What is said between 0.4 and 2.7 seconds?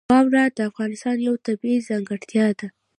د افغانستان یوه طبیعي ځانګړتیا ده.